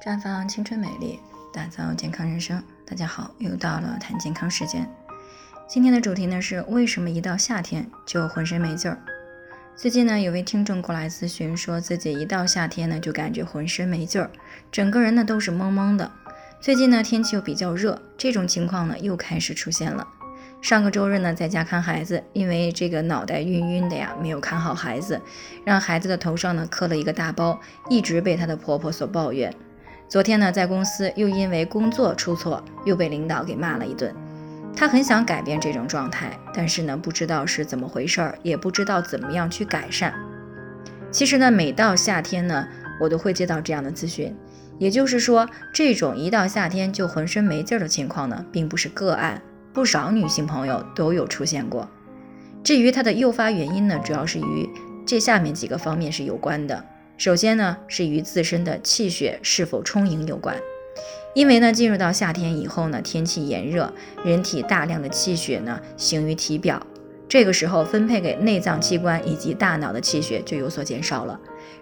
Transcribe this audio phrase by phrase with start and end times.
[0.00, 1.18] 绽放青春美丽，
[1.52, 2.62] 打造健康人生。
[2.86, 4.88] 大家好，又到了谈健康时间。
[5.66, 8.96] 今天的主题呢是为什么一到夏天就浑身没劲儿？
[9.74, 14.30] 最近呢有位听众过来咨询，说自己一到夏天呢就感觉浑身没劲儿，
[14.70, 16.08] 整个人呢都是懵懵的。
[16.60, 20.06] 最近呢天气又比较热，这种情况呢又开始出现了。
[20.62, 25.20] 上个周日呢，在家看孩子，因为这个脑袋晕晕的呀，没有看好孩子，
[25.64, 27.60] 让孩子的头上呢磕了一个大包，
[27.90, 29.52] 一直被她的婆婆所抱怨。
[30.08, 34.14] 昨天呢，在公司又因为工作出错，又被领导给骂了一顿。
[34.74, 40.14] 她很想改变这种状态，但是呢，不知道是怎么回事儿，也不知道怎么样去改善。
[41.10, 42.66] 其实呢，每到夏天呢，
[42.98, 44.34] 我都会接到这样的咨询，
[44.78, 49.42] 也就是说，这种一到夏天就浑身没劲儿的情况呢，并不是个案。
[49.74, 51.86] 不少女性朋友都有出现过。
[52.64, 54.68] 至于它的诱发原因呢，主要是与
[55.06, 56.82] 这下面几个方面是有关的。
[57.18, 60.56] 首先呢，是与自身的气血是否充盈有关。
[61.34, 63.92] 因为呢，进入到夏天以后呢，天气炎热，
[64.24, 66.80] 人体大量的气血呢行于体表，
[67.28, 71.38] 这个时候分配给内脏器官以及大脑的气血就有所减少了。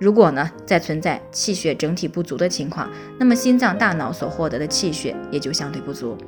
[0.00, 6.18] 如果呢，在存在气血整体不足的情况，那么心脏、大脑所获得的气血也就相对不足。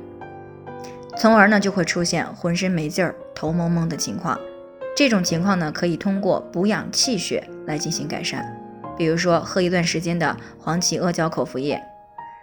[1.17, 4.39] 从而呢就会出现浑身没劲儿、头蒙蒙的情况。
[4.95, 8.62] 这种情况呢可以通过补养气血来进行改善，
[9.03, 11.77] 比如说喝一段时间的黄芪阿胶口服液。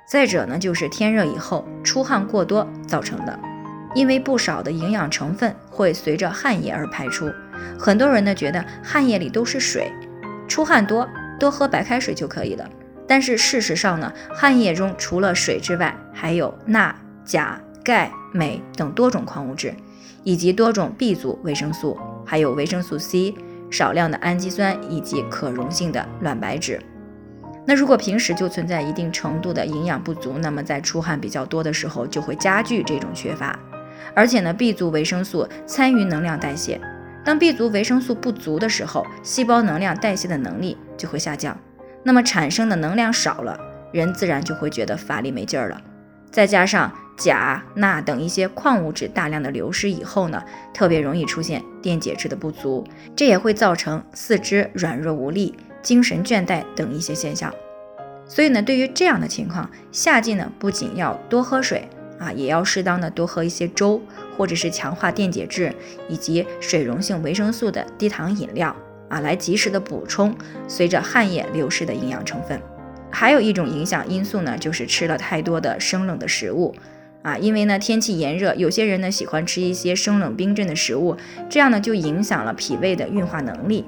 [0.06, 3.40] 再者呢就是天热以后出汗过多造成的，
[3.94, 7.32] 因为不少的营养成分会随着汗液而排出。
[7.78, 9.90] 很多人呢觉得汗液里都是水，
[10.46, 11.08] 出汗多
[11.38, 12.68] 多喝白开水就可以了。
[13.08, 17.58] 但是事实上呢，汗液中除了水之外，还有钠、钾。
[17.82, 19.74] 钙、镁等多种矿物质，
[20.22, 23.34] 以及多种 B 族维生素，还有维生素 C、
[23.70, 26.80] 少量的氨基酸以及可溶性的卵白质。
[27.66, 33.56] 那如果平时就存在一定程度的营养不足，那么在出汗比较多的时候，就会加剧这种缺乏。
[34.14, 36.80] 而且呢，B 族维生素参与能量代谢，
[37.24, 41.56] 当 B 族维生素不足的时候，细胞能量代谢的能力就会下降，
[42.02, 43.60] 那么产生的能量少了，
[43.92, 45.80] 人自然就会觉得乏力没劲儿了。
[46.30, 46.90] 再加上
[47.20, 50.42] 钾、钠等一些矿物质大量的流失以后呢，
[50.72, 52.82] 特别容易出现电解质的不足，
[53.14, 57.52] 这也会造成四肢软弱无力、精神倦怠等一些现象。
[58.26, 61.86] 所以呢，对于这样的情况，夏季呢不仅要多喝水
[62.18, 64.00] 啊，也要适当的多喝一些粥，
[64.38, 65.74] 或者是强化电解质
[66.08, 68.74] 以及水溶性维生素的低糖饮料
[69.10, 70.34] 啊，来及时的补充
[70.66, 72.58] 随着汗液流失的营养成分。
[73.10, 76.72] 还有一种影响因素呢，就是吃了太多的生冷的食物
[77.22, 81.16] 啊，因为呢天气炎热，有些人呢喜欢吃一些生冷冰镇的食物，
[81.48, 83.84] 这样呢就影响了脾胃的运化能力。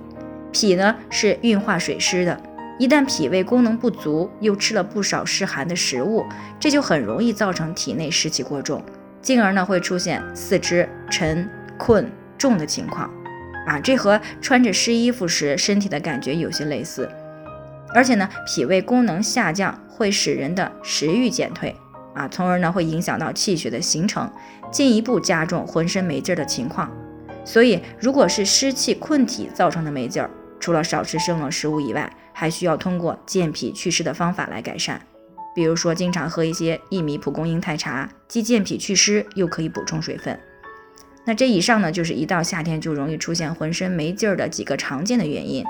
[0.53, 2.38] 脾呢是运化水湿的，
[2.78, 6.25] 一旦脾胃功能不足，又吃了不少湿寒的食物，
[6.60, 8.84] 这就很容易造成体内湿气过重，
[9.22, 13.10] 进而呢会出现四肢沉、困、重的情况
[13.66, 17.09] 啊，这和穿着湿衣服时身体的感觉有些类似。
[17.94, 21.75] 而且呢，脾胃功能下降会使人的食欲减退
[22.14, 24.30] 啊，从而呢会影响到气血的形成，
[24.70, 26.90] 进一步加重浑身没劲儿的情况。
[27.44, 30.30] 所以，如果是湿气困体造成的没劲儿，
[30.60, 35.00] 除了少吃生冷食物以外，还需要通过健脾祛湿的方法来改善。
[35.54, 40.38] 比如说，经常喝一些薏米蒲公英太茶，既健脾祛湿，又可以补充水分。
[41.24, 45.64] 那这以上呢，就是一到夏天就容易出现浑身没劲儿的几个常见的原因。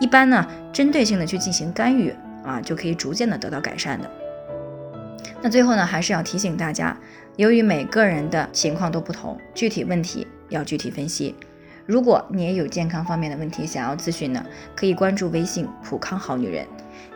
[0.00, 2.14] 一般呢，针对性的去进行干预
[2.44, 4.10] 啊，就可以逐渐的得到改善的。
[5.46, 6.98] 那最后呢，还是要提醒大家，
[7.36, 11.36] 由于每个人的情况都不同，具体问题要具体分析。
[11.86, 16.66] 如果你也有健康方面的问题想要咨询呢，可以关注微信“普康好女人”，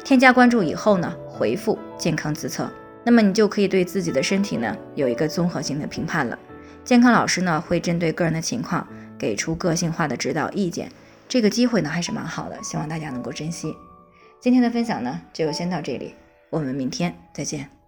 [0.07, 2.71] 添加关注以后呢，回复“健康自测”，
[3.03, 6.39] 那么你就可以对自己的身体呢有一个综合性的评判了。
[6.85, 8.87] 健康老师呢会针对个人的情况
[9.19, 10.89] 给出个性化的指导意见。
[11.29, 13.75] 这个机会呢还是蛮好的，希望大家能够珍惜。
[14.39, 16.15] 今天的分享呢就先到这里，
[16.49, 17.80] 我们明天再见。